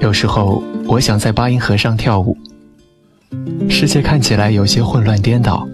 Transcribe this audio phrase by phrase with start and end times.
[0.00, 2.36] 有时候，我想在八音盒上跳舞，
[3.68, 5.66] 世界看起来有些混乱颠倒。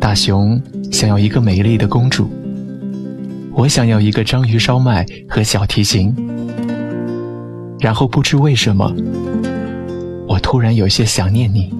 [0.00, 0.60] 大熊
[0.90, 2.30] 想要一个美丽的公主。
[3.56, 6.12] 我想要一个章鱼烧麦和小提琴，
[7.78, 8.92] 然后不知为什么，
[10.28, 11.72] 我突然有些想念你。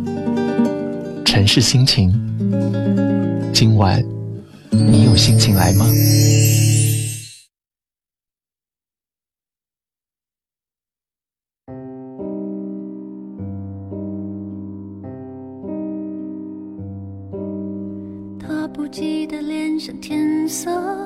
[1.24, 2.12] 城市心情，
[3.52, 4.00] 今晚
[4.70, 5.84] 你有心情来吗？
[18.38, 21.03] 他不羁的脸像天色。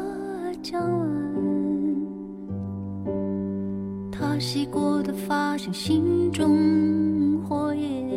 [5.27, 8.09] 发现心中火焰，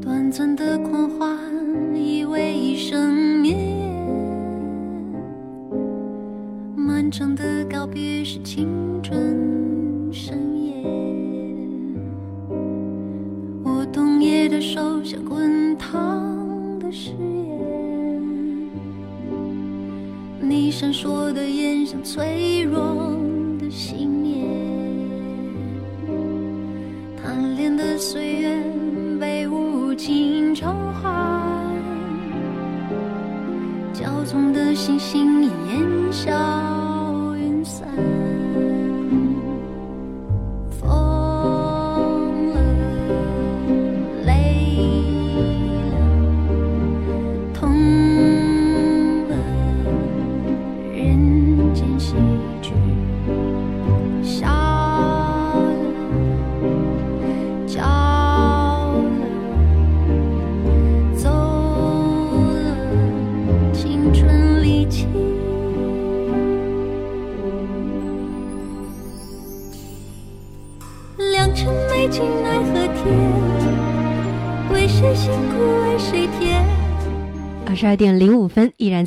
[0.00, 1.38] 短暂的狂欢
[1.94, 3.88] 以为一生绵延，
[6.76, 8.68] 漫长的告别是青
[9.02, 10.84] 春盛宴。
[13.64, 17.48] 我冬夜的手像滚烫的誓言。
[20.40, 23.16] 你闪烁的眼像脆弱
[23.58, 24.07] 的心
[27.98, 28.62] 岁月
[29.18, 31.10] 被无情偿还，
[33.92, 35.52] 骄纵的星星烟
[36.12, 36.30] 消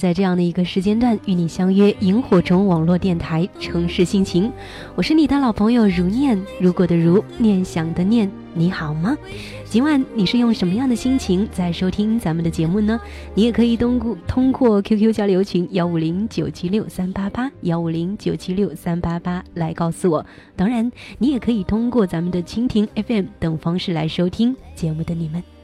[0.02, 4.52] 在这样的一个时间段与你相约萤火虫网络电台城市心情，
[4.96, 9.16] 我是你的老朋友如念，如果的如念想的念，你好吗？
[9.66, 13.00] 今晚你是用什么样的心情在收听咱们的节目呢？
[13.36, 20.26] 你也可以通过通过 QQ 交流群幺五零九七六三八八幺五零九七六三八八来告诉我。
[20.56, 25.61] 当然，你也可以通过咱们的蜻蜓 FM 等方式来收听节目的你们。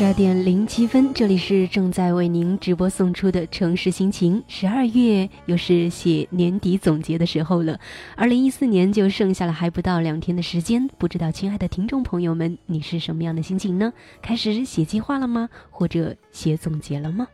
[0.00, 4.42] 十二点零七分，这里是正在为您直播送出的城市心情。
[4.48, 7.78] 十二月又是写年底总结的时候了，
[8.16, 13.92] 二零一四年就剩下了还不到两天的时间，不知道亲爱的听众朋友们，你是什么样的心情呢？
[14.22, 15.50] 开始写计划了吗？
[15.68, 17.28] 或者写总结了吗？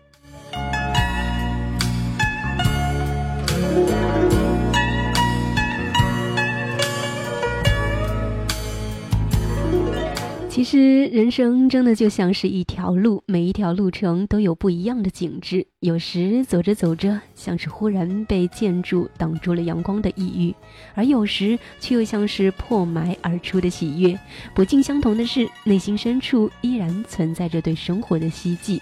[10.57, 15.67] 其实人生真的就像是一条路，每一条路程都有不一样的景致。
[15.81, 20.55] 有时走着走着，像是忽然被建筑挡住了阳光的抑郁；
[20.95, 24.19] 而有时却又像是破埋而出的喜悦。
[24.55, 28.81] 不尽相同的是，内心深处依然存在着对生活的希冀。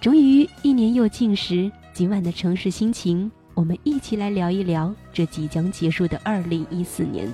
[0.00, 7.30] 终于一年又尽时，今晚的城市心情，我们一起来聊一聊这即将结束的二零一四年。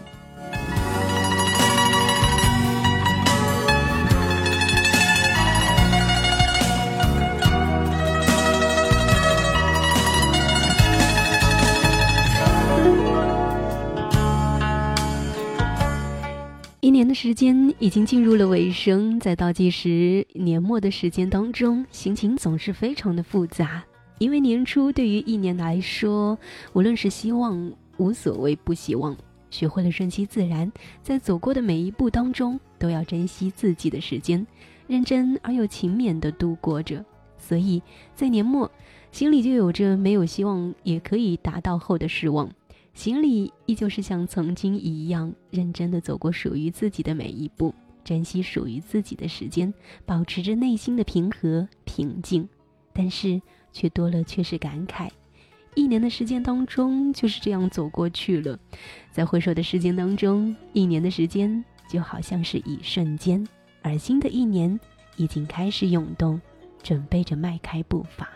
[16.87, 23.83] 一年的时间已经进入了尾声，在倒计时年末的时间当中，心情总是非常的复杂。
[24.19, 26.39] 因为年初对于一年来说，
[26.75, 29.17] 无论是希望，无所谓不希望，
[29.51, 30.71] 学会了顺其自然，
[31.03, 34.47] 在走过的每一步当中，都要珍惜自己的时间，
[34.87, 37.05] 认真而又勤勉的度过着。
[37.37, 37.83] 所以
[38.15, 38.71] 在年末，
[39.11, 42.49] 心里就有着没有希望也可以达到后的失望。
[42.97, 49.73] 心里依旧是像曾经一样认真的走过属于自己的每一步，珍惜属于自己的时间，
[50.07, 52.49] 保持着内心的平和平静，
[52.95, 53.41] 但是
[53.71, 55.11] 却多了却是感慨。
[55.75, 58.59] 一年的时间当中就是这样走过去了，
[59.13, 63.47] 在回首的时间当中，一年的时间就好像是一瞬间，
[63.83, 64.81] 而新的一年
[65.17, 66.41] 已经开始涌动，
[66.83, 68.27] 准备着迈开步伐。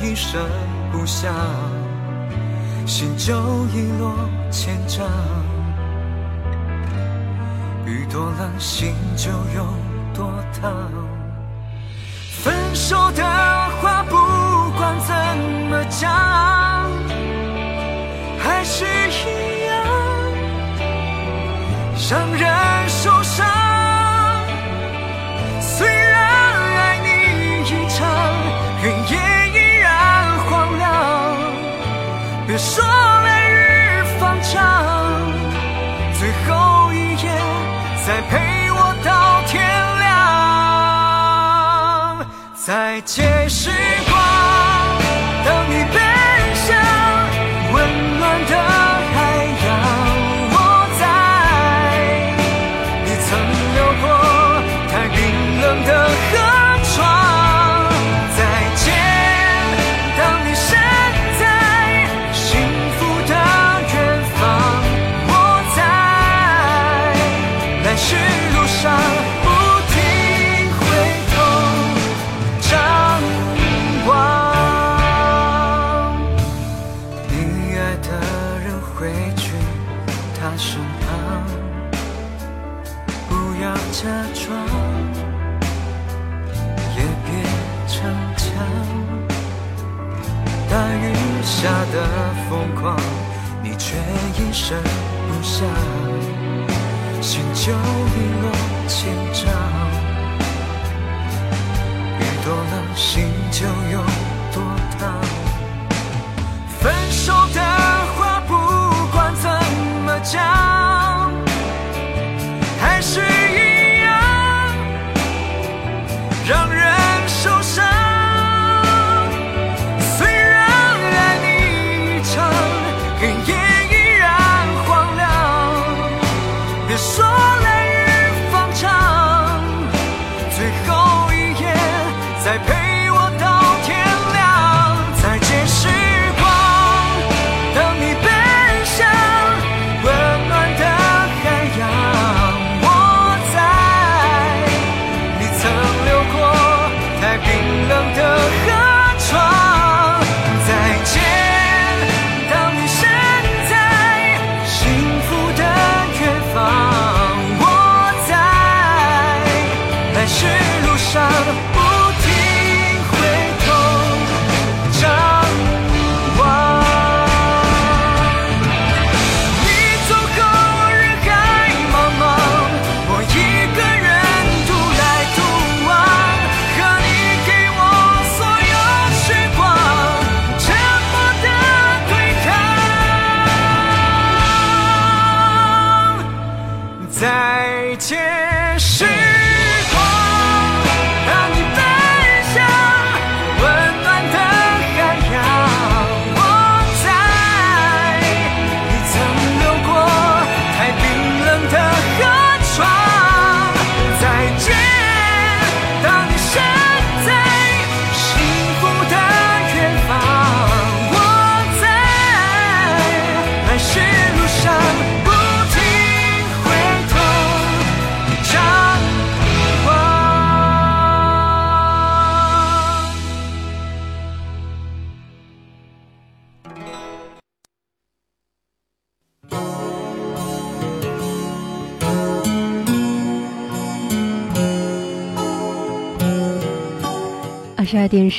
[0.00, 0.40] 一声
[0.90, 1.32] 不响
[2.84, 3.34] 心就
[3.68, 4.14] 一落
[4.50, 5.06] 千丈，
[7.86, 9.64] 雨多了，心就有
[10.12, 10.72] 多烫。
[12.42, 13.22] 分手的
[13.80, 14.16] 话，不
[14.76, 15.14] 管怎
[15.70, 16.10] 么讲，
[18.38, 19.72] 还是一样，
[22.10, 22.71] 让人
[42.92, 43.48] 再见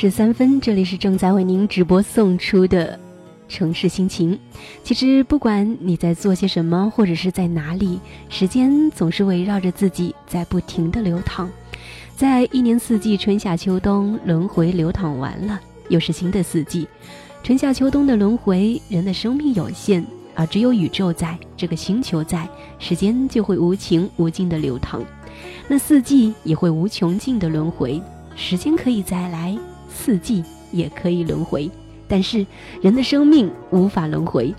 [0.04, 3.00] 十三分，这里是正在为您直播送出的
[3.48, 4.38] 城市心情。
[4.82, 11.50] 其实，不管你在做些什么，或者是在哪里，时间总是围绕着自己在不停的流淌。
[12.14, 15.58] 在一年四季，春夏秋冬轮回流淌完了，
[15.88, 16.86] 又是新的四季。
[17.42, 22.46] 春夏秋冬的轮回，人的生命有限，而只有宇宙在这个星球在，
[22.78, 25.02] 时间就会无情无尽的流淌。
[25.66, 27.98] 那四季也会无穷尽的轮回。
[28.36, 29.56] 时间可以再来，
[29.94, 31.70] 四季也可以轮回，
[32.08, 32.44] 但是
[32.82, 34.52] 人的生命无法轮回。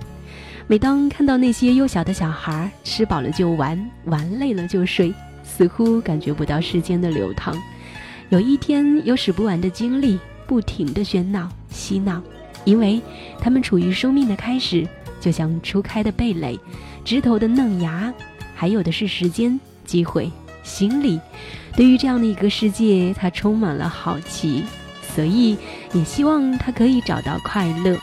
[0.65, 5.13] 每当看到那些幼小的小孩，吃饱了就玩，玩累了就睡，
[5.44, 7.56] 似乎感觉不到时间的流淌。
[8.30, 12.20] 有一天有使不完的精力，不停的喧闹嬉闹，
[12.63, 13.00] 因为
[13.39, 14.88] 他们处于生命的开始，
[15.22, 16.60] 就像初开的蓓蕾，
[17.04, 18.12] 枝头的嫩芽，
[18.56, 20.32] 还有的是时间、机会、
[20.63, 21.20] 心力。
[21.75, 24.63] 对于这样的一个世界，他充满了好奇，
[25.15, 25.57] 所以
[25.93, 27.98] 也希望他可以找到快乐、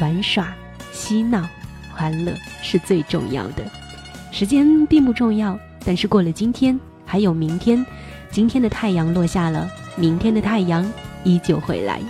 [0.00, 0.52] 玩耍、
[0.92, 1.48] 嬉闹，
[1.94, 3.64] 欢乐是最重要的。
[4.30, 7.84] 时间并不重要，但是过了今天，还有明天。
[8.30, 10.86] 今天的太阳落下了，明天的太阳
[11.24, 12.02] 依旧会来。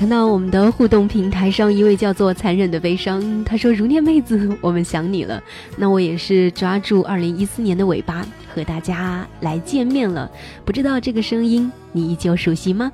[0.00, 5.42] 看到我们的互动平台上一位叫做“残忍的悲伤”，他说：“如念妹子，我们想你了。”
[5.76, 10.30] 那我也是抓住二零一四年的尾巴和大家来见面了。
[10.64, 12.90] 不知道这个声音你依旧熟悉吗？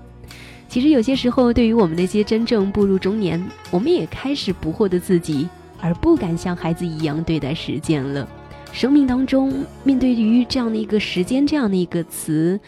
[0.69, 5.49] 其实有些时候，对于我们那些真正步入中年，我们也开始不惑的自己，
[5.81, 8.29] 而不敢像孩子一样对待时间了。
[8.73, 12.59] 生命当中，面对于这样的一个时间这样的一个词，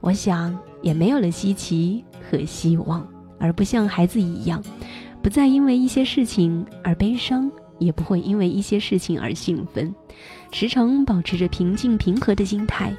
[0.00, 3.06] 我想也没有了稀奇和希望。
[3.44, 4.64] 而不像孩子一样，
[5.20, 9.94] 不再因为一些事情而悲伤，也不会因为一些事情而兴奋，
[10.50, 12.90] 时常保持着平静平和的心态，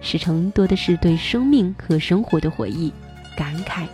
[0.00, 2.90] 时常多的是对生命和生活的回忆、
[3.36, 3.84] 感慨，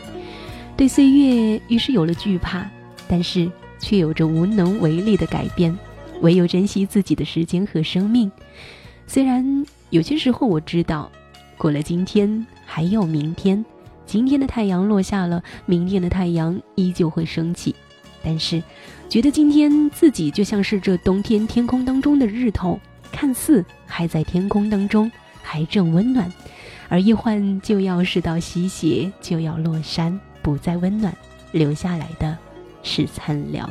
[0.76, 2.64] 对岁月于是有了惧怕，
[3.08, 5.76] 但是却有着无能为力的改变，
[6.20, 8.30] 唯有珍惜自己的时间和生命。
[9.08, 11.10] 虽然有些时候我知道，
[11.58, 13.64] 过了今天还有明天。
[14.10, 17.72] 今天的太阳落下了，明天的太阳依旧会升起。
[18.24, 18.60] 但是，
[19.08, 22.80] 觉得今天自己就像是这冬天天空当中的日头，
[23.12, 25.08] 看似还在天空当中，
[25.44, 26.28] 还正温暖，
[26.88, 31.16] 而一换就要是到西斜，就要落山，不再温暖，
[31.52, 32.36] 留下来的
[32.82, 33.70] 是苍凉。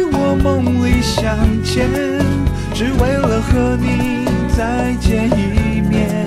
[0.31, 1.89] 我梦里相见，
[2.73, 6.25] 只为了和你再见一面，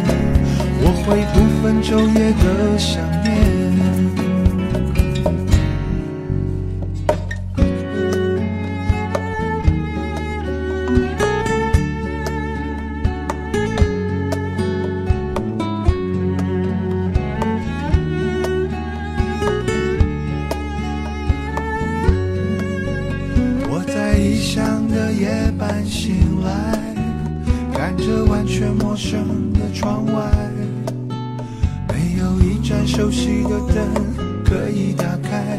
[0.83, 3.54] 我会不分昼夜的想念。
[24.25, 26.79] 异乡的夜半醒来
[27.75, 30.33] 看着完全陌生的窗外
[31.93, 35.59] 没有一盏熟悉的灯可以打开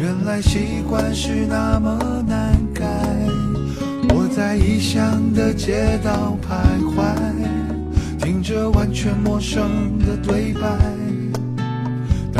[0.00, 2.86] 原来习惯是那么难改
[4.08, 7.14] 我在异乡的街道徘徊
[8.18, 10.95] 听着完全陌生的对白。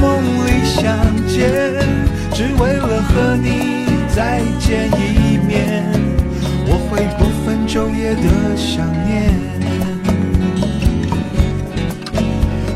[0.00, 0.06] 梦
[0.46, 1.38] 里相见，
[2.32, 5.84] 只为了和你再见一面，
[6.66, 9.30] 我会不分昼夜的想念。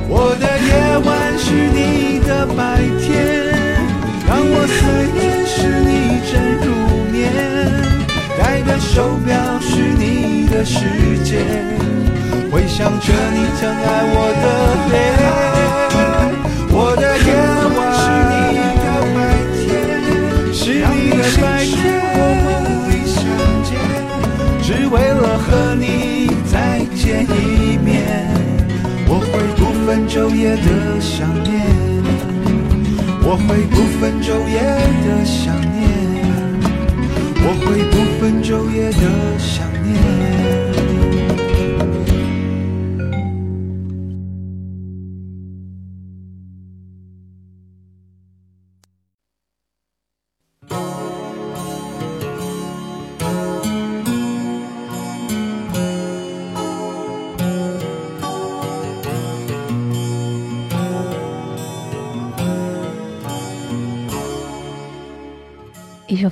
[0.06, 1.08] 我的夜晚
[1.38, 2.60] 是你的白
[3.00, 3.12] 天，
[4.28, 4.76] 让我思
[5.16, 5.90] 念时你
[6.30, 6.66] 正入
[7.10, 7.22] 眠，
[8.38, 10.78] 戴的手表是你的时
[11.24, 11.32] 间，
[12.52, 14.44] 回想着你疼爱我的
[14.92, 14.94] 脸。
[16.76, 17.03] 我的
[21.40, 21.76] 白天，
[22.16, 22.46] 我梦
[22.90, 23.16] 里相
[23.64, 23.72] 见，
[24.62, 25.84] 只为了和你
[26.50, 26.52] 再
[26.94, 27.88] 见一面。
[29.06, 30.68] 我会不分昼夜的
[31.00, 31.52] 想念，
[33.22, 34.56] 我会不分昼夜
[35.04, 35.82] 的想念，
[37.42, 39.03] 我会不分昼夜的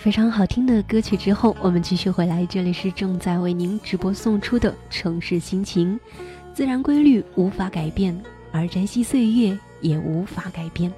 [0.02, 5.96] 非常好听的歌曲之后，我们继续回来，这里是正在为您直播送出的城市心情。
[6.52, 10.92] 自然规律无法改变，而珍惜岁月也无法改变，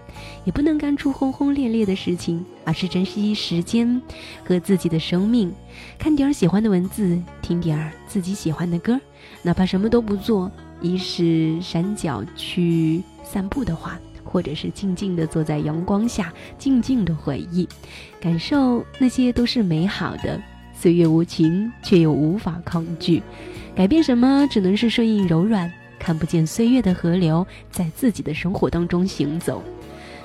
[0.47, 4.01] 也不能干出轰轰烈烈的事情，而是珍惜时间
[4.43, 5.53] 和自己的生命。
[5.99, 8.99] 看点儿喜欢的文字，听点儿自己喜欢的歌，
[9.43, 14.01] 哪怕什么都不做，一是山脚去散步的话。
[14.35, 17.69] 或者是静静地坐在阳光下，静静的回忆，
[18.21, 20.43] 感受那些都是美好的。
[20.77, 23.23] 岁月无情，却又无法抗拒。
[23.77, 25.73] 改变什么，只能是顺应柔软。
[26.01, 29.63] 看不见岁月的河流，在自己的生活当中行走，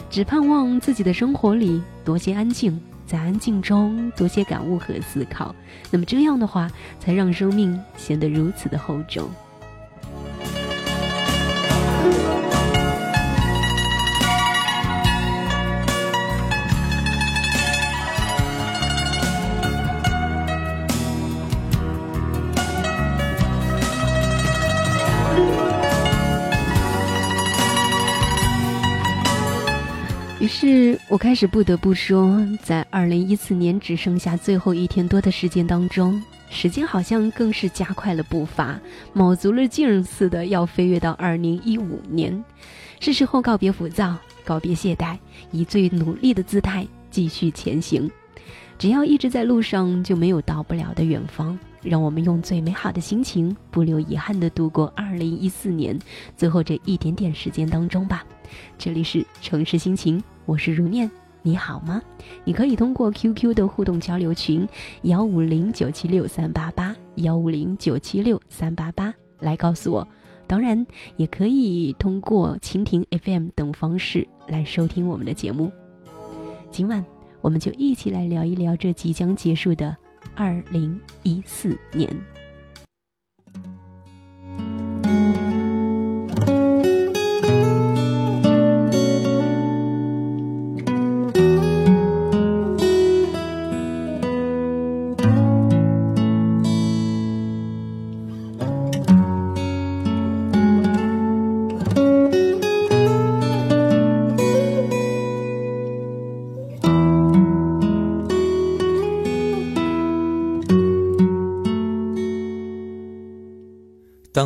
[0.10, 5.56] 只盼望自己的生活里多些安静，在安静中多些感悟和思考。
[5.92, 6.68] 那么这样的话，
[7.00, 9.30] 才让生命显得如此的厚重。
[30.52, 38.78] 是我开始不得不说，在二零一四年只剩下最后一天多的时间当中，时间好像更是加快了步伐，
[39.14, 42.44] 卯足了劲似的要飞跃到二零一五年。
[43.00, 45.18] 是时候告别浮躁，告别懈怠，
[45.52, 48.10] 以最努力的姿态继续前行。
[48.80, 51.58] 只要一直在路上，就没有到不了的远方。
[51.82, 55.98] 让我们用最美好的心情，不留遗憾的度过二零一四年
[56.36, 58.26] 最后这一点点时间当中吧。
[58.78, 61.08] 这里是城市心情，我是如念，
[61.44, 62.02] 你好吗？
[62.44, 64.68] 你可以通过 QQ 的互动交流群
[65.04, 70.08] 幺五零九七六三八八幺五零九七六三八八来告诉我。
[70.48, 70.84] 当然，
[71.18, 75.72] 也可以通过蜻蜓 FM 等方式来收听我们的节目。
[76.72, 77.06] 今晚，
[77.42, 79.96] 我们就一起来聊一聊这即将结束的
[80.34, 82.10] 二零一四年。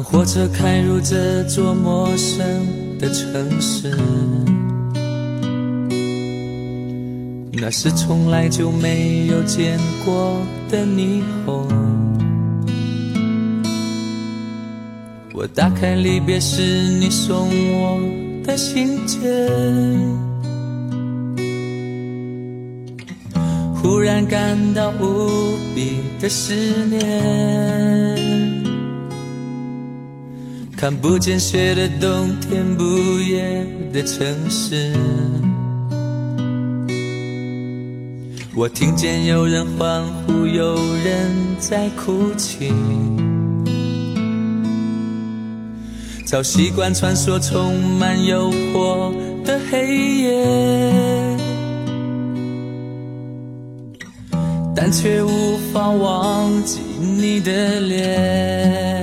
[0.04, 2.38] 当火车开入这座陌生
[3.00, 3.89] 的城市，
[7.54, 11.66] 那是从来就没有见过的霓虹。
[15.34, 16.62] 我打开离别时
[17.00, 17.98] 你送我
[18.46, 19.22] 的信件，
[23.82, 26.54] 忽然感到无比的思
[26.88, 28.23] 念。
[30.84, 32.84] 看不见雪的冬天，不
[33.22, 34.93] 夜的城市。
[38.54, 42.69] 我听见有人欢呼，有人在哭泣。
[46.26, 49.13] 早习惯穿梭充满诱惑
[49.46, 50.46] 的黑夜，
[54.76, 59.03] 但却无法忘记你的脸。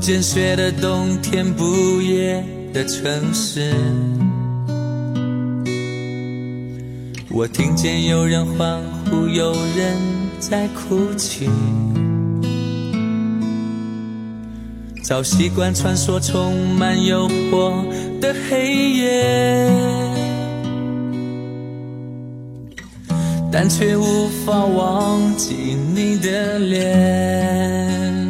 [0.00, 3.70] 见雪的冬天，不夜的城市。
[7.28, 9.96] 我听见有人欢呼，有人
[10.38, 11.50] 在哭泣。
[15.02, 17.84] 早习惯穿梭充满诱惑
[18.20, 19.70] 的黑夜，
[23.52, 28.29] 但却无法忘记你的脸。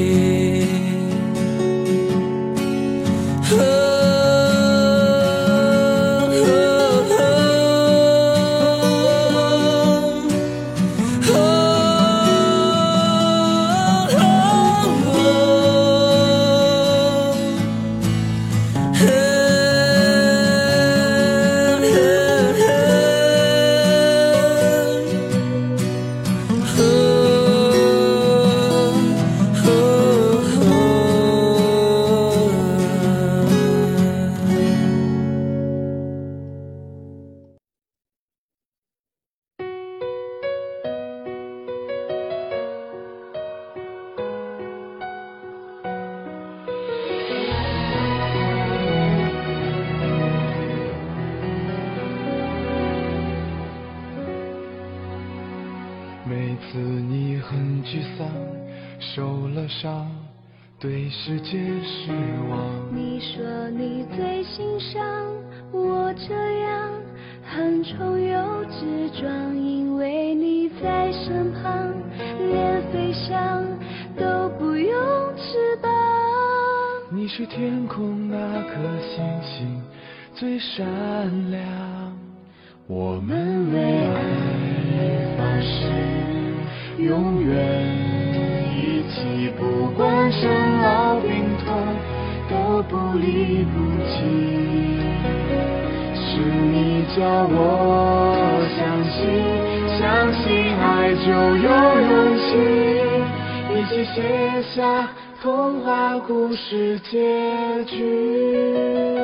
[57.91, 58.25] 沮丧，
[59.01, 60.09] 受了伤，
[60.79, 62.09] 对世界失
[62.49, 62.95] 望。
[62.95, 65.03] 你说你最欣赏
[65.73, 66.89] 我这样
[67.43, 71.93] 横冲又直撞，因为你在身旁，
[72.39, 73.61] 连飞翔
[74.15, 75.91] 都不用翅膀。
[77.11, 78.37] 你是天空那
[78.69, 79.81] 颗星星
[80.33, 80.87] 最闪
[81.51, 81.61] 亮，
[82.87, 86.40] 我们为爱发誓，
[86.97, 87.53] 永远
[88.75, 90.49] 一起，不管生
[90.81, 91.73] 老病痛
[92.49, 93.73] 都不离不
[94.05, 94.11] 弃。
[96.13, 97.57] 是你叫我
[98.77, 99.19] 相信，
[99.97, 99.99] 相
[100.33, 100.41] 信
[100.77, 101.27] 爱就
[101.57, 101.69] 有
[102.01, 102.49] 勇气，
[103.75, 104.17] 一起写
[104.75, 105.09] 下
[105.41, 109.20] 童话故事结局。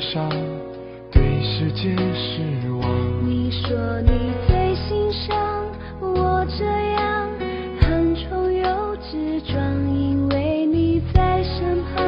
[0.00, 0.28] 上，
[1.12, 2.40] 对世界失
[2.72, 2.82] 望。
[3.22, 5.36] 你说你最欣赏
[6.00, 7.28] 我这样
[7.80, 9.62] 横冲又直撞，
[9.94, 12.02] 因为你在身旁，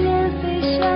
[0.00, 0.86] 连飞翔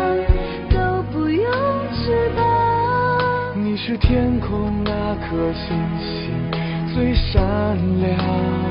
[0.71, 1.45] 都不用
[1.93, 3.65] 翅膀。
[3.65, 8.62] 你是天空那颗星星最闪亮。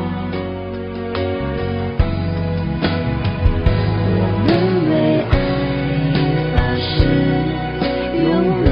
[8.41, 8.67] 永远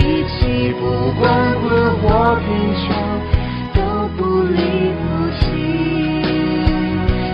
[0.00, 0.82] 一起，不
[1.20, 1.22] 管
[1.60, 1.70] 困
[2.02, 2.04] 惑
[2.40, 2.46] 贫
[2.82, 2.84] 穷，
[3.74, 3.78] 都
[4.16, 4.58] 不离
[4.98, 5.00] 不
[5.38, 5.40] 弃。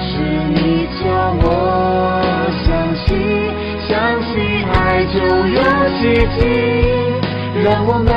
[0.02, 0.12] 是
[0.54, 0.56] 你
[1.00, 1.04] 叫
[1.42, 1.44] 我
[2.64, 3.08] 相信，
[3.88, 3.90] 相
[4.24, 4.28] 信
[4.74, 4.74] 爱
[5.06, 5.16] 就
[5.56, 5.58] 有
[5.96, 6.00] 奇
[6.36, 6.38] 迹，
[7.64, 8.08] 让我们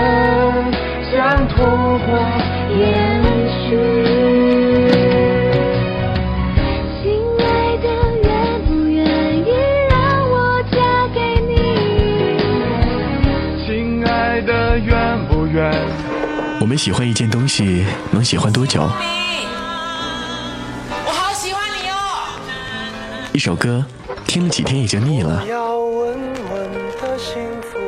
[16.70, 18.84] 们喜欢一件东西，能喜欢多久？
[18.84, 18.88] 我
[21.12, 22.40] 好喜欢你哦！
[23.34, 23.84] 一首歌
[24.28, 27.80] 听了几天也就腻了，要稳稳的幸福。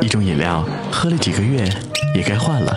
[0.00, 1.68] 一种饮料喝了几个月
[2.14, 2.76] 也该换了。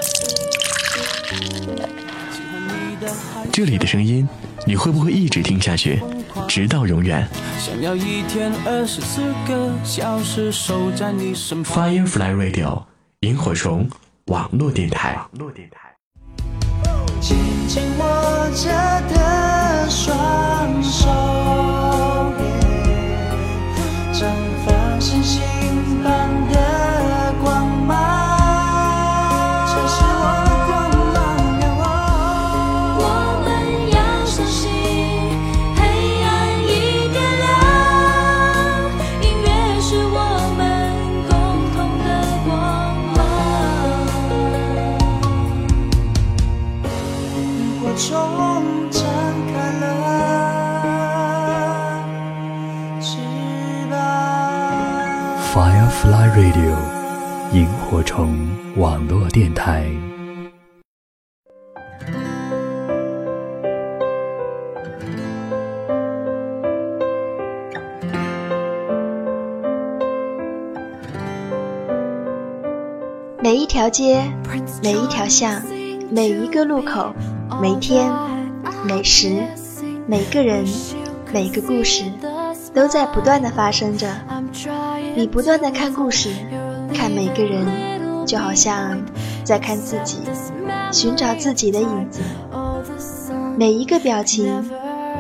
[3.52, 4.28] 这里的声音，
[4.66, 6.02] 你会不会一直听下去，
[6.48, 11.88] 直到永远想要一天二十四个小时守在你身旁。
[11.88, 12.86] ？Firefly Radio
[13.20, 13.88] 萤火虫
[14.28, 15.16] 网络电台。
[15.16, 15.94] 网络电台
[17.20, 18.70] 紧紧握着
[19.10, 21.10] 的双手，
[56.36, 56.76] Radio
[57.52, 58.36] 萤火虫
[58.76, 59.86] 网络电台。
[73.40, 74.24] 每一条街，
[74.82, 75.62] 每一条巷，
[76.10, 77.14] 每一个路口，
[77.62, 78.12] 每天，
[78.84, 79.44] 每时，
[80.08, 80.66] 每个人，
[81.32, 82.06] 每个故事，
[82.74, 84.08] 都在不断的发生着。
[85.16, 86.30] 你不断的看故事，
[86.94, 89.00] 看每个人，就好像
[89.44, 90.18] 在看自己，
[90.92, 92.22] 寻找自己的影子。
[93.56, 94.66] 每一个表情，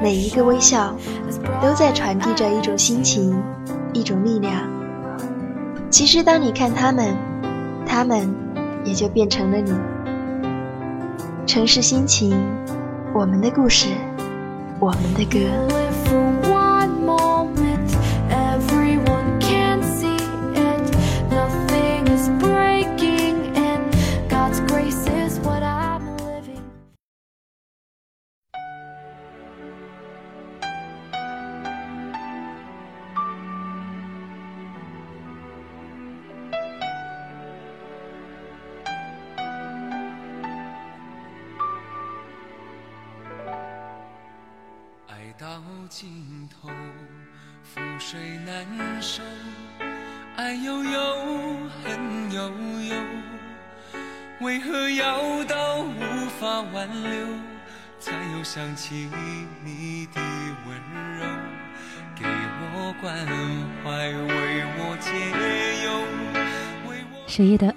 [0.01, 0.95] 每一个微笑，
[1.61, 3.39] 都在传递着一种心情，
[3.93, 4.53] 一种力量。
[5.91, 7.15] 其实，当你看他们，
[7.85, 8.33] 他们
[8.83, 9.71] 也就变成了你。
[11.45, 12.35] 城市心情，
[13.13, 13.89] 我们的故事，
[14.79, 16.72] 我们的歌。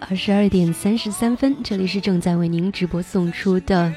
[0.08, 3.92] 二十二点三十三分，这里是正在为您直播送出的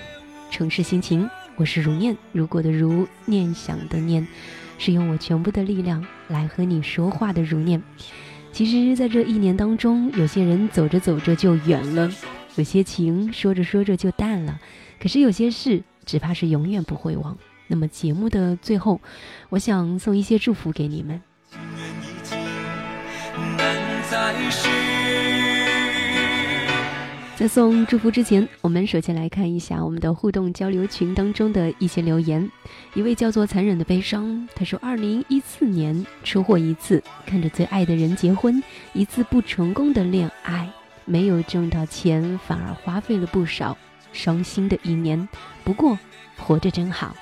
[0.49, 4.27] 城市心情，我是如念，如果的如，念想的念，
[4.79, 7.79] 是用我全部的力量来和你说话的如念。
[8.51, 12.11] 其实，在这一年当中，有些人走着走着就远了，
[12.55, 14.59] 有些情说着说着就淡了，
[14.99, 17.37] 可是有些事，只怕是永远不会忘。
[17.67, 18.99] 那么节目的最后，
[19.49, 21.21] 我想送一些祝福给你们。
[21.51, 22.37] 情缘已尽，
[23.57, 23.75] 难
[24.09, 24.98] 再。
[27.39, 32.51] 在送祝福之前，我们首先来看一下我们的互动交流群当中的一些留言。
[32.93, 40.69] 一位叫做“残忍的悲伤”，他说：“二零一四年车祸一次，看着最爱的人结婚，一次不成功的恋爱，
[41.05, 43.77] 没有挣到钱，反而花费了不少，
[44.11, 45.29] 伤心的一年。
[45.63, 45.97] 不过
[46.35, 47.15] 活着真好。”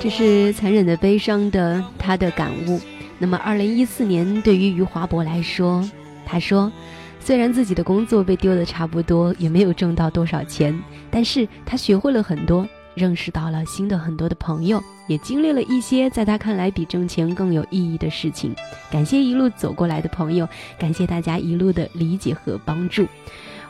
[0.00, 2.80] 这是残忍的悲伤的他的感悟。
[3.18, 5.84] 那么，二零一四年对于余华博来说，
[6.24, 6.70] 他说，
[7.18, 10.80] 虽然自己的工作被丢的差不多，也没有挣到多少钱，
[11.10, 18.54] 但是他学会了很多，认识到了新的很多的朋友，也经历了一些在他看来比挣钱更有意义的事情。
[18.92, 23.04] 感谢一路走过来的朋友，感谢大家一路的理解和帮助。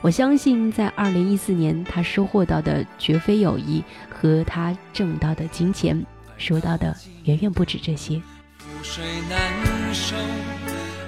[0.02, 6.04] 我相信，在二零一四年，他收获到的绝非友谊，和他挣到的金钱，
[6.38, 8.16] 收到的远远不止这些。
[8.58, 10.16] 覆水难收，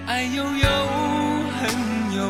[0.06, 0.68] 爱悠悠，
[1.56, 1.70] 恨
[2.16, 2.22] 悠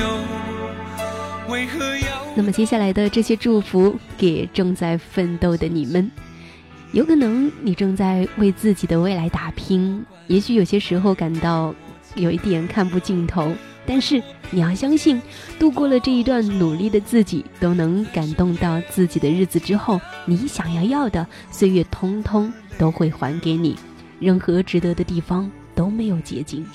[0.00, 2.26] 悠，为何要？
[2.34, 6.10] 那么接下来的这些祝福给正在奋斗的你们，
[6.92, 11.74] 有可能你正在为自己的未来打拼，也许有些时候感到
[12.14, 13.54] 有一点看不尽头，
[13.86, 15.22] 但是你要相信，
[15.58, 23.76] 度过了这一段努力的自己，都能感动到自己的日子之后，你想要要的岁月，通通都会还给你。
[24.18, 26.66] 任何值得的地方都没有捷径。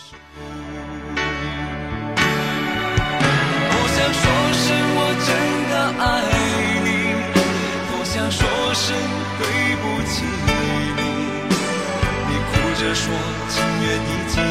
[12.93, 13.07] 说，
[13.47, 14.43] 情缘已尽，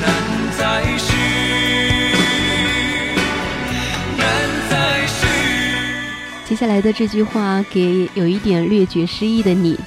[0.00, 0.04] 难
[0.58, 1.12] 再续，
[4.16, 4.26] 难
[4.70, 5.26] 再续。
[6.48, 9.78] 接下来的这句话给有一点略觉失意的你。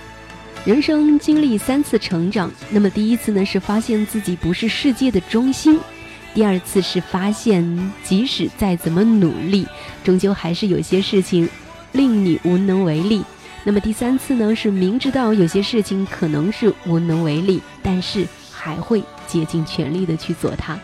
[0.66, 5.80] 人生经历三次成长，那么第一次呢是发现自己不是世界的中心，
[6.34, 9.66] 第二次是发现即使再怎么努力，
[10.04, 11.48] 终究还是有些事情
[11.94, 13.24] 令你无能为力。
[13.64, 20.80] 那么第三次呢是明知道有些事情可能是无能为力，但是还会竭尽全力的去做它。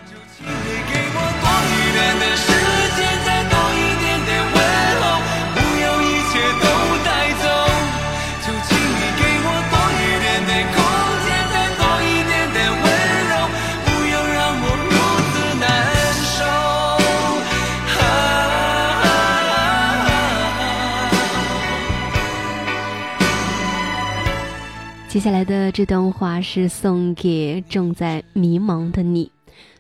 [25.14, 29.32] 接下来的这段话是送给正在迷茫的你。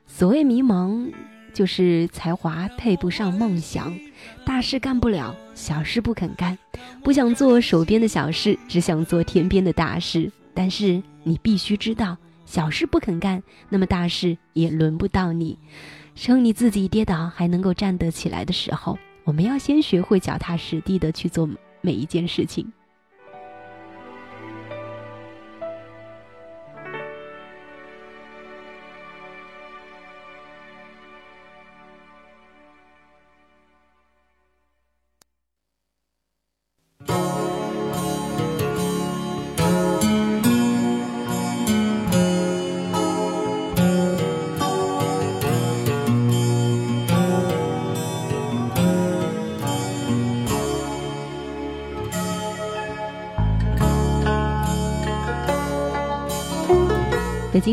[0.05, 1.11] 所谓迷茫，
[1.51, 3.97] 就是才华配不上梦想，
[4.45, 6.55] 大事干不了，小事不肯干，
[7.03, 10.31] 不想做手边的小事，只想做天边的大事。
[10.53, 12.15] 但是你必须知道，
[12.45, 15.57] 小事不肯干，那么大事也轮不到你。
[16.13, 21.49] 趁你自己跌倒还能够站得起来的时候，我们要先学会脚踏实地的去做
[21.81, 22.71] 每一件事情。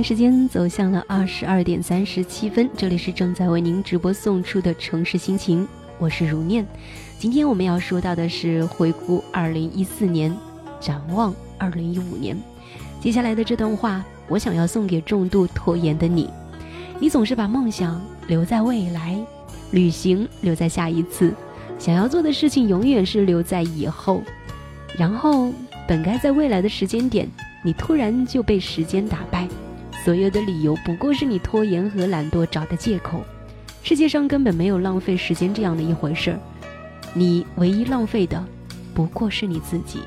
[0.03, 5.67] 时间走向了二十二点三十七分，这里是正在为您直播送出的城市心情，
[5.99, 6.67] 我是如念。
[7.19, 10.35] 今天我们要说到的是回顾二零一四年，
[10.81, 12.37] 展望二零一五年。
[13.01, 16.31] 接下来的这段话，我想要送给重度拖延的你。
[16.99, 19.19] 你总是把梦想留在未来，
[19.73, 21.33] 旅行留在下一次，
[21.79, 24.23] 想要做的事情永远是留在以后。
[24.99, 25.53] 然后，
[25.87, 27.29] 本该在未来的时间点，
[27.65, 29.40] 你突然就被时间打败。
[30.03, 33.23] 所有的理由不过是你拖延和懒惰找的借口，
[33.83, 36.39] 世界上根本没有浪费时间这样的一回事儿，
[37.13, 38.43] 你唯一浪费的
[38.95, 40.01] 不过是你自己。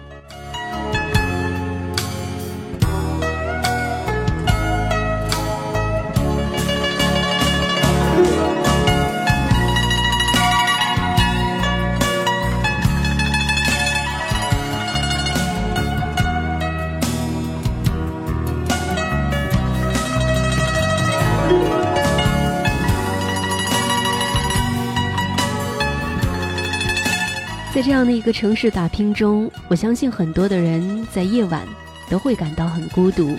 [27.84, 31.68] 这样的一个城市打拼中，我相信很多的人在夜晚
[32.10, 33.38] 都会感到很孤独。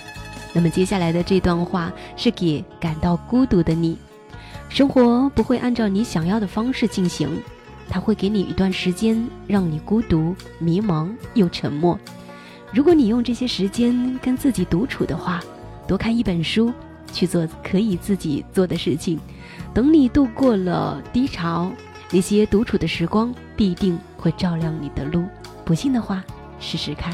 [0.53, 3.97] 那么接下来的这段话是给感到孤独的你：
[4.69, 7.27] 生活不会按照你想要的方式进行，
[7.89, 11.99] 它会给你一段时间，让你孤独、迷茫又沉默。
[12.71, 15.43] 如果你用这些时间跟自己独处的话，
[15.87, 16.71] 多看一本书，
[17.11, 19.19] 去做可以自己做的事情。
[19.73, 21.71] 等你度过了低潮。
[22.11, 25.25] 那些独处的时光必定会照亮你的路。
[25.65, 26.23] 不信的话，
[26.59, 27.13] 试试看。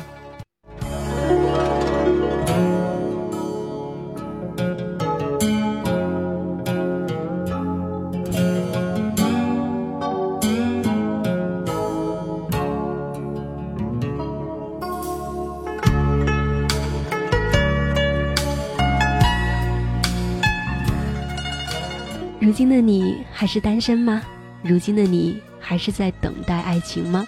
[22.39, 24.21] 如今的你还是单身吗？
[24.63, 27.25] 如今的你还是在等待爱情吗？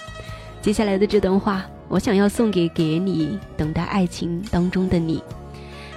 [0.61, 5.21] 接下来的这段话，我想要送给给你等待爱情当中的你。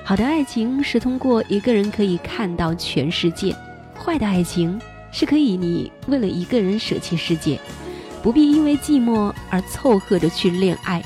[0.03, 3.55] 好的爱情是通过一个人可以看到全世界，
[3.99, 4.81] 坏的爱情
[5.13, 7.61] 是可以你为了一个人舍弃世界，
[8.23, 11.03] 不必因为寂寞而凑合着去恋爱。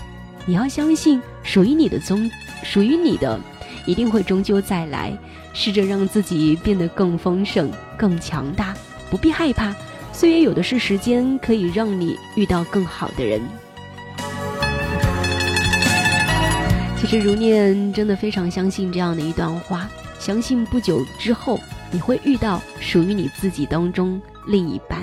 [0.47, 2.31] 你要相信，属于你的终，
[2.63, 3.39] 属于你的，
[3.85, 5.17] 一定会终究再来。
[5.53, 8.73] 试着让自己变得更丰盛、更强大，
[9.11, 9.75] 不必害怕。
[10.21, 13.41] 岁月有的是时间，可以让你遇到更好的人。
[16.99, 21.59] 其实如念真的非常相信这样的一段话，相信不久之后
[21.91, 25.03] 你会遇到属于你自己当中另一半。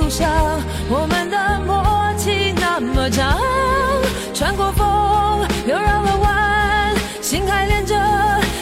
[0.89, 3.39] 我们的默契那么长。
[4.33, 7.95] 穿过风，又绕了弯，心还连着，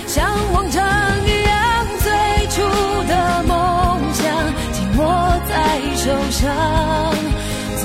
[0.07, 0.83] 像往常
[1.25, 1.87] 一样。
[1.99, 2.61] 最初
[3.07, 4.25] 的梦想
[4.73, 7.15] 紧握在手上，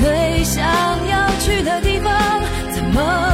[0.01, 0.65] 最想
[1.09, 2.13] 要去的地方，
[2.73, 3.34] 怎么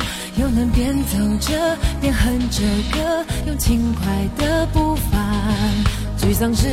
[0.41, 5.19] 又能边走着边哼着歌，用轻快的步伐。
[6.17, 6.67] 沮丧时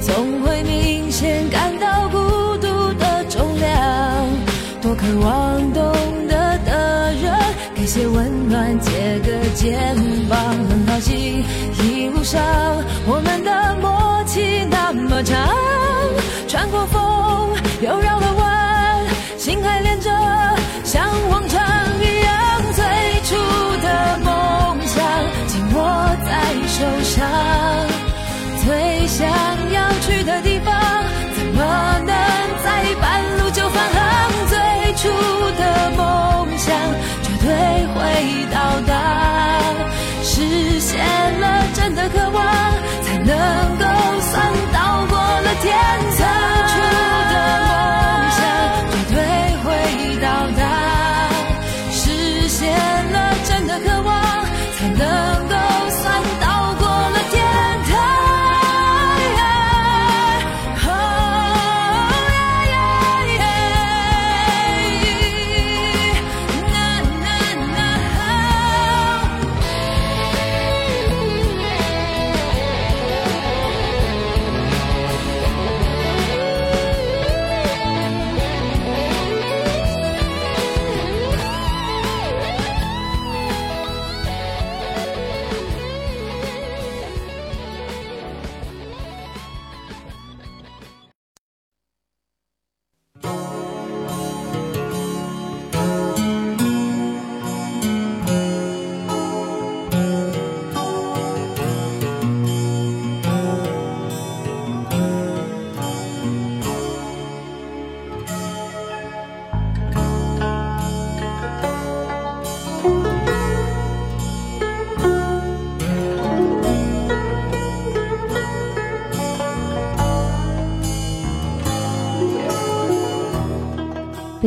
[0.00, 2.16] 总会明显感到孤
[2.58, 3.76] 独的重量，
[4.80, 5.82] 多渴望懂
[6.28, 7.34] 得的人。
[7.74, 9.96] 给些温暖，借个肩
[10.28, 10.38] 膀，
[10.68, 11.44] 很好奇
[11.82, 12.40] 一路上
[13.04, 15.48] 我们的默契那么长，
[16.46, 17.50] 穿过风
[17.82, 18.27] 又绕了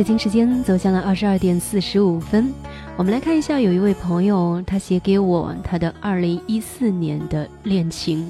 [0.02, 2.52] 北京时间走向了二十二点四十五分，
[2.96, 8.28] 我们来看一下，有一位朋友他写给我他的二零一四年的恋情。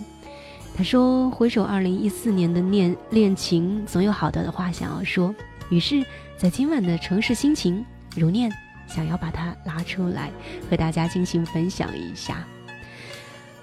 [0.76, 5.34] 他说：“回首二零一四年的恋恋情，总有好多的话想要说。
[5.70, 6.04] 于是，
[6.36, 7.82] 在今晚的城市心情，
[8.14, 8.52] 如念
[8.86, 10.30] 想要把它拉出来，
[10.68, 12.46] 和大家进行分享一下。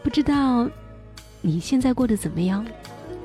[0.01, 0.67] 不知道
[1.41, 2.65] 你现在过得怎么样？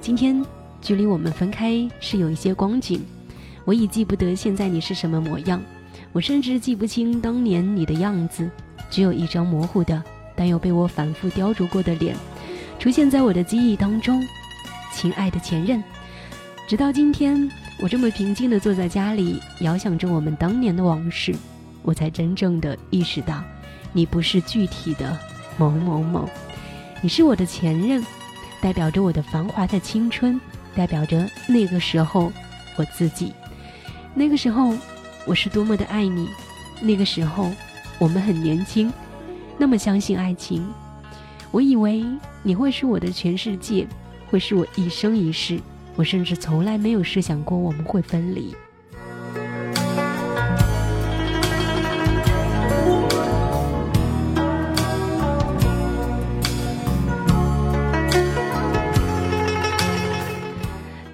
[0.03, 0.45] 今天
[0.82, 3.03] 距离我们分开是有一些光景。”
[3.64, 5.62] 我已记不得现在你是什么模样，
[6.12, 8.50] 我甚至记不清当年你的样子，
[8.90, 10.02] 只有一张模糊的，
[10.36, 12.14] 但又被我反复雕琢过的脸，
[12.78, 14.22] 出现在我的记忆当中。
[14.92, 15.82] 亲爱的前任，
[16.68, 17.50] 直到今天，
[17.80, 21.34] 我这么平静地坐在家里，遥想着我们当年的往事，
[21.82, 23.42] 我才真正的意识到，
[23.92, 25.18] 你不是具体的
[25.56, 26.28] 某某某，
[27.00, 28.04] 你是我的前任，
[28.60, 30.40] 代表着我的繁华的青春，
[30.76, 32.32] 代表着那个时候
[32.76, 33.32] 我自己。
[34.16, 34.72] 那个时候，
[35.26, 36.28] 我是多么的爱你。
[36.80, 37.50] 那个时候，
[37.98, 38.92] 我们很年轻，
[39.58, 40.64] 那么相信爱情。
[41.50, 42.04] 我以为
[42.42, 43.86] 你会是我的全世界，
[44.30, 45.60] 会是我一生一世。
[45.96, 48.54] 我甚至从来没有设想过我们会分离。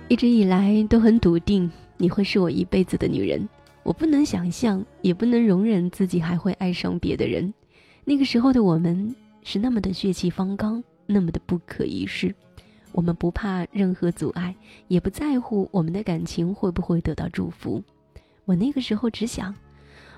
[0.09, 1.70] 一直以来都很笃定。
[2.01, 3.46] 你会是我一辈子的女人，
[3.82, 7.53] 我不能想象，也不能容忍自己还会爱上别的人。
[8.07, 12.34] 那个时候的我们是那么的血气方刚，那么的不可一世。
[12.92, 14.57] 我们不怕任何阻碍，
[14.88, 17.84] 也不在乎我们的感情会不会得到祝福。
[18.46, 19.55] 我那个时候只想，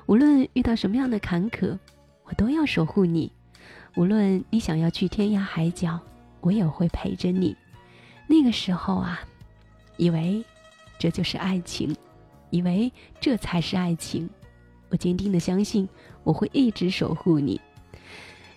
[0.07, 1.77] 无论遇到什么样的坎坷，
[2.23, 3.33] 我都要守护你。
[3.97, 5.99] 无论你想要去天涯海角，
[6.41, 7.57] 我也会陪着你。
[8.29, 9.21] 那个时候啊，
[9.97, 10.45] 以为。
[11.03, 11.93] 这就是爱情，
[12.51, 14.31] 以为这才是爱情，
[14.89, 15.89] 我坚定的相信
[16.23, 17.61] 我会一直守护你。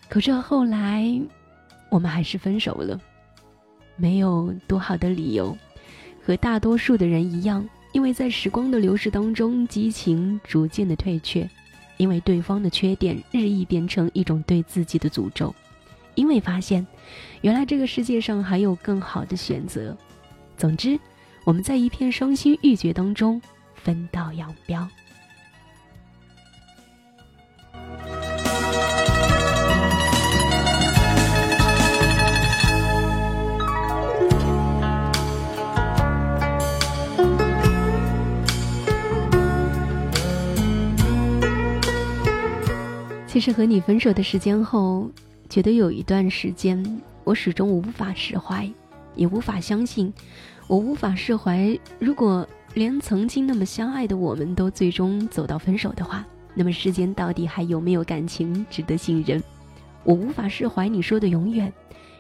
[0.08, 1.20] 可是后来，
[1.90, 3.02] 我们还是分手了，
[3.96, 5.58] 没有多好的理由，
[6.24, 11.50] 和大多数的人一样，因为在时光的流逝当中，激情逐渐的退却，
[11.98, 15.52] 因为对方的缺点日益变成一种对自己的诅咒，
[16.14, 16.86] 因为发现，
[17.42, 19.98] 原来这个世界上还有更好的选择。
[20.56, 21.00] 总之。
[21.46, 23.40] 我们在一片伤心欲绝当中
[23.76, 24.90] 分道扬镳。
[43.28, 45.08] 其实和你分手的时间后，
[45.48, 46.84] 觉得有一段时间，
[47.24, 48.68] 我始终无法释怀，
[49.14, 50.12] 也无法相信。
[50.68, 59.42] 我无法释怀，如果连曾经那么相爱的我们都最终走到分手的话，那么世间到底还有没有感情值得信任？
[60.04, 61.72] 我无法释怀你说的永远，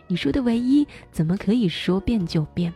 [0.05, 2.71] 你说的唯一怎么可以说变就变？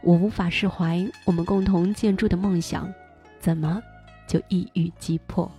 [0.00, 2.90] 我无法释怀我们共同建筑的梦想，
[3.38, 3.82] 怎么
[4.26, 5.50] 就一语击破？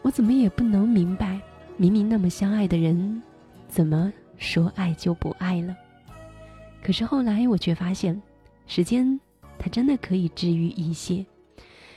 [0.00, 1.38] 我怎么也不能明白，
[1.76, 3.22] 明明那么相爱的人，
[3.68, 5.76] 怎么说爱就不爱了？
[6.82, 8.20] 可是后来我却发现，
[8.66, 9.18] 时间
[9.58, 11.26] 它真的可以治愈一切。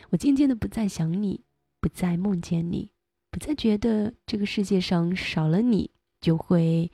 [0.09, 1.39] 我渐渐的不再想你，
[1.79, 2.89] 不再梦见你，
[3.29, 6.91] 不再觉得这个世界上少了你就会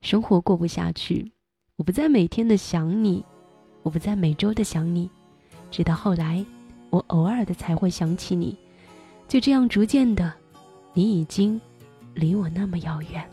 [0.00, 1.32] 生活过不下去。
[1.76, 3.24] 我不再每天的想你，
[3.82, 5.10] 我不再每周的想你，
[5.70, 6.44] 直到后来，
[6.90, 8.56] 我偶尔的才会想起你。
[9.26, 10.32] 就这样逐渐的，
[10.92, 11.60] 你已经
[12.14, 13.28] 离我那么遥远。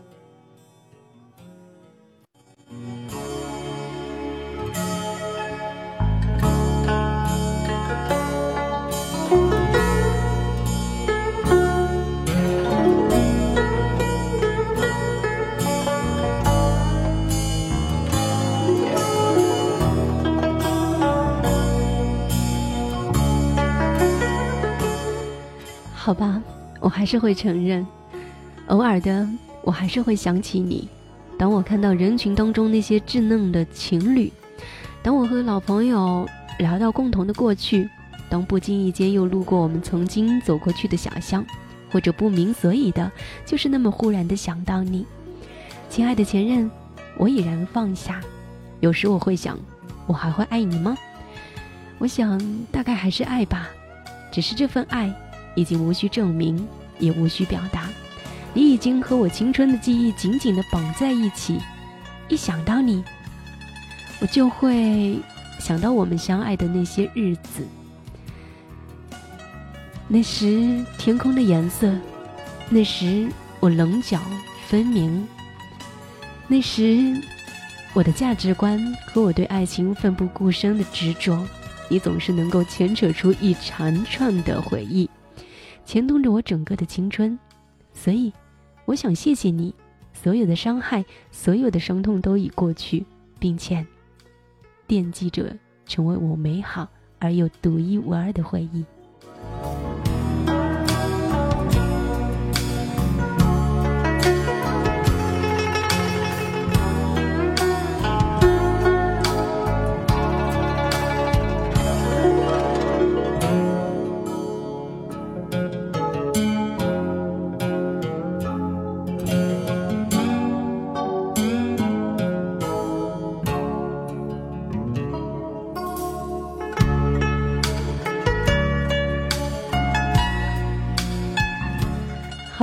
[26.08, 26.42] 好吧，
[26.80, 27.86] 我还是会承认，
[28.68, 29.28] 偶尔的
[29.62, 30.88] 我还是会想起你。
[31.38, 34.32] 当我看到人群当中那些稚嫩的情侣，
[35.02, 36.26] 当我和老朋友
[36.60, 37.86] 聊到共同的过去，
[38.30, 41.44] 当不经意间又路过我们曾经走过去的小巷，
[41.92, 43.12] 或者不明所以的，
[43.44, 45.04] 就是那么忽然的想到你，
[45.90, 46.70] 亲爱的前任，
[47.18, 48.18] 我已然放下。
[48.80, 49.58] 有时我会想，
[50.06, 50.96] 我还会爱你吗？
[51.98, 52.40] 我想
[52.72, 53.68] 大概还是爱吧，
[54.32, 55.14] 只是这份爱。
[55.58, 56.64] 已经无需证明，
[57.00, 57.88] 也无需表达，
[58.54, 61.58] 你已经和我青春的记忆紧紧的绑在一起。
[62.28, 63.02] 一想到你，
[64.20, 65.18] 我就会
[65.58, 67.66] 想到我们相爱的那些日子。
[70.06, 71.92] 那时天空的颜色，
[72.70, 73.28] 那时
[73.58, 74.20] 我棱角
[74.68, 75.26] 分明，
[76.46, 77.20] 那时
[77.94, 81.44] 我的价值观和我对爱情奋不顾身的执着，
[81.88, 85.10] 你总是能够牵扯出一长串的回忆。
[85.88, 87.38] 牵动着我整个的青春，
[87.94, 88.30] 所以，
[88.84, 89.74] 我想谢谢你，
[90.12, 93.06] 所有的伤害，所有的伤痛都已过去，
[93.38, 93.86] 并且，
[94.86, 96.86] 惦记着成为我美好
[97.18, 98.84] 而又独一无二的回忆。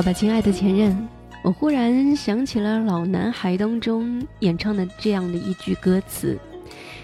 [0.05, 0.95] 吧，亲爱的前任，
[1.43, 6.37] 我忽然想起了《老男孩》当中演唱的这样的一句歌词：“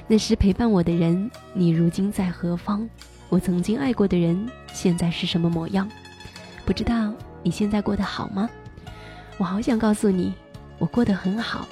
[0.07, 2.87] 那时陪伴我的人，你如今在何方？
[3.27, 5.89] 我曾经爱过的人，现在是什么模样？
[6.63, 8.47] 不知道你现在过得好吗？
[9.39, 10.31] 我好想告诉你，
[10.77, 11.67] 我过得很好。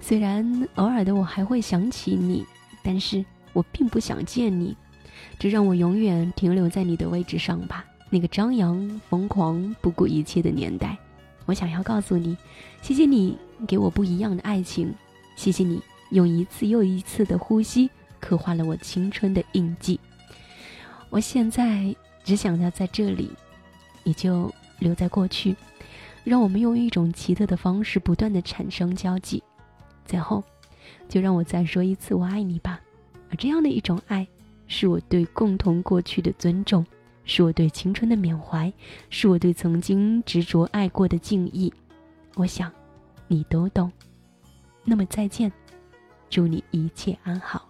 [0.00, 2.44] 虽然偶尔的我还会想起你，
[2.82, 4.76] 但是我并不想见你。
[5.38, 10.98] 就让我永远停留在你的位置上吧。”那个张扬、疯狂、不顾一切的年代，
[11.46, 12.36] 我想要告诉你，
[12.82, 14.92] 谢谢你给我不一样的爱情，
[15.36, 15.80] 谢谢你
[16.10, 17.88] 用一次又一次的呼吸
[18.18, 19.98] 刻画了我青春的印记。
[21.08, 21.94] 我现在
[22.24, 23.30] 只想要在这里，
[24.02, 25.56] 你就留在过去，
[26.24, 29.42] 让我们用一种奇特的方式不断的产生交集。
[30.04, 30.42] 最后，
[31.08, 32.80] 就让我再说一次我爱你吧。
[33.30, 34.26] 而这样的一种爱，
[34.66, 36.84] 是我对共同过去的尊重。
[37.24, 38.72] 是我对青春的缅怀，
[39.08, 41.72] 是我对曾经执着爱过的敬意，
[42.34, 42.70] 我想，
[43.28, 43.90] 你都懂。
[44.84, 45.52] 那么再见，
[46.28, 47.68] 祝你一切安好。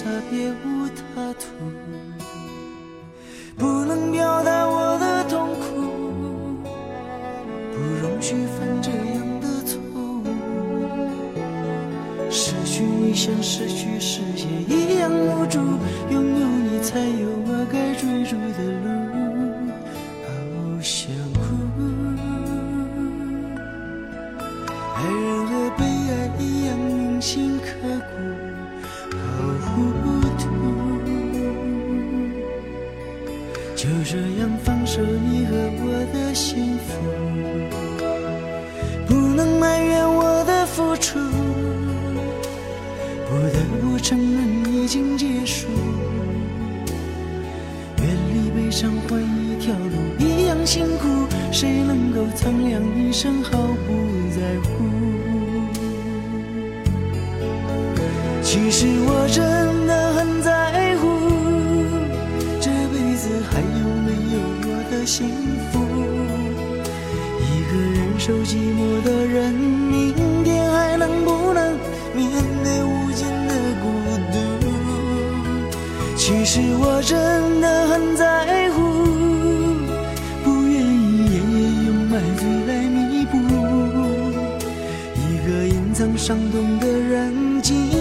[0.00, 0.69] 舍别无。
[63.60, 65.28] 还有没有我的幸
[65.70, 65.76] 福？
[67.44, 71.76] 一个忍受寂寞的人，明天还能不能
[72.16, 72.26] 面
[72.64, 73.52] 对无尽的
[73.82, 73.84] 孤
[74.32, 74.34] 独？
[76.16, 78.80] 其实我真的很在乎，
[80.42, 83.36] 不愿意夜夜用麦醉来弥补。
[85.16, 87.99] 一个隐藏伤痛的人，今。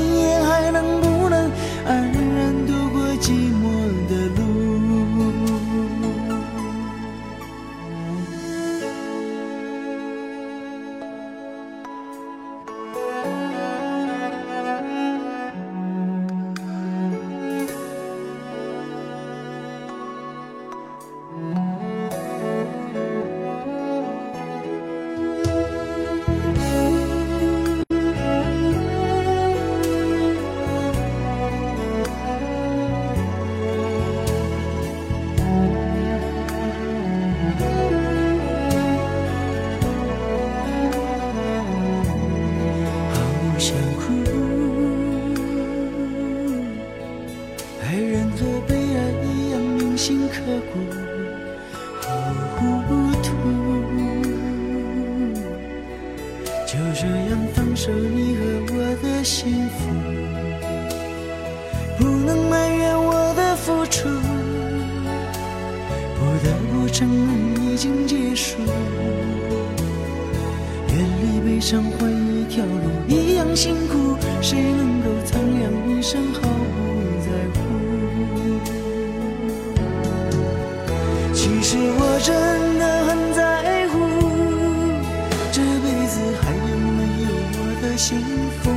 [87.99, 88.17] 幸
[88.63, 88.71] 福。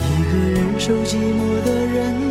[0.00, 2.27] 一个忍受寂寞的人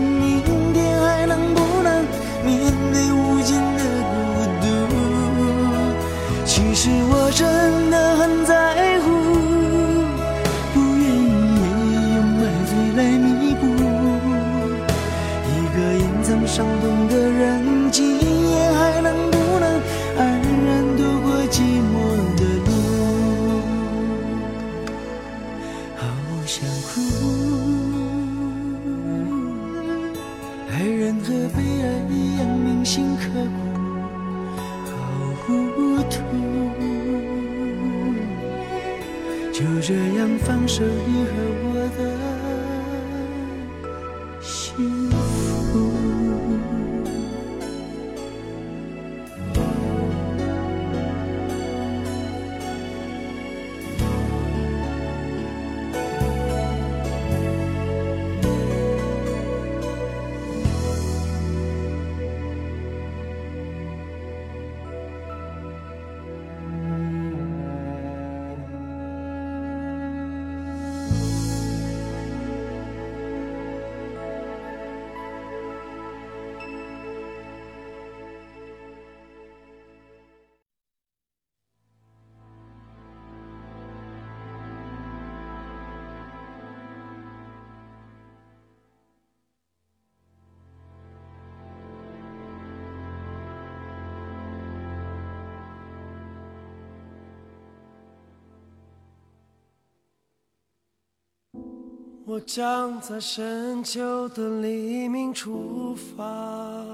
[102.37, 106.85] 我将在深秋的黎明出发。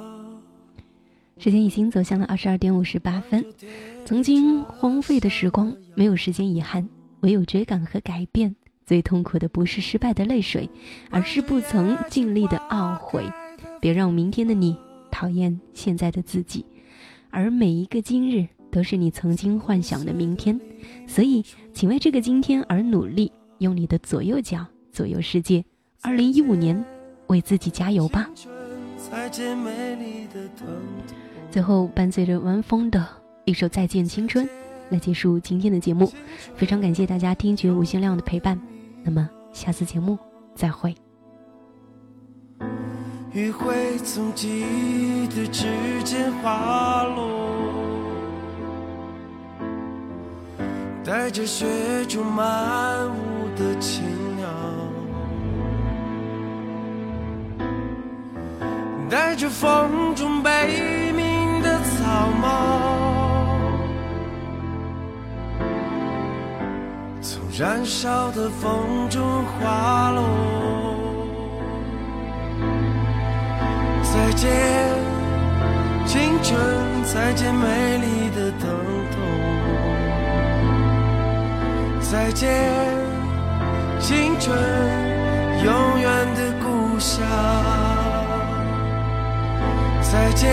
[1.38, 3.44] 时间已经走向了二十二点五十八分。
[4.06, 6.88] 曾经荒废的时光没有时间遗憾。
[7.24, 10.70] 唯有追赶和改变最痛苦的不是失败的泪水
[11.10, 13.26] 而是不曾尽力的懊悔。
[13.82, 14.78] 别让明天的你
[15.12, 16.66] 讨厌现在的自己
[17.32, 20.58] 而每一个今日都是你曾经幻想的明天。
[21.06, 25.66] 所以请为这个今天而努力用你的左右脚左右世界。
[26.02, 26.82] 二零一五年，
[27.28, 28.30] 为自己加油吧！
[31.52, 33.06] 最后，伴随着晚风的
[33.46, 34.46] 一首《再见青春》，
[34.89, 36.12] 来结束今天的节目。
[36.56, 38.60] 非常感谢大家听觉无限量的陪伴。
[39.04, 40.18] 那么，下次节目
[40.56, 40.96] 再会。
[43.34, 45.66] 余晖从记忆的指
[46.04, 47.74] 尖滑落，
[51.04, 51.66] 带着雪
[52.08, 54.04] 中漫舞的青
[59.14, 62.49] 带着风中悲鸣的草帽。
[67.22, 70.24] 从燃烧的风中滑落，
[74.01, 74.49] 再见
[76.07, 76.57] 青春，
[77.03, 78.68] 再见美丽的疼
[79.11, 79.22] 痛，
[82.01, 82.49] 再见
[83.99, 84.57] 青春，
[85.64, 87.22] 永远的故乡，
[90.12, 90.49] 再见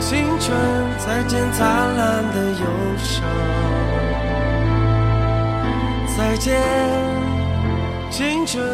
[0.00, 0.56] 青春，
[0.98, 3.22] 再见灿烂的忧伤。
[6.16, 6.58] 再见，
[8.10, 8.64] 青春，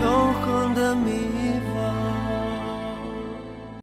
[0.00, 1.33] 永恒的谜。